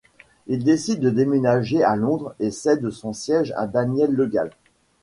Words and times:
Il 0.47 0.63
décide 0.63 0.99
de 0.99 1.11
déménager 1.11 1.83
à 1.83 1.95
Londres 1.95 2.33
et 2.39 2.49
cède 2.49 2.89
son 2.89 3.13
siège 3.13 3.53
à 3.55 3.67
Daniel 3.67 4.09
Le 4.11 4.25
Gall. 4.25 4.49